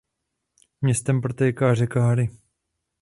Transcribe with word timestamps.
Městem 0.81 1.21
protéká 1.21 1.73
řeka 1.75 2.01
Hari. 2.03 2.29